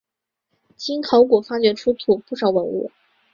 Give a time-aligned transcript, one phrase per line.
[0.75, 2.89] 经考古发掘出土不少文物。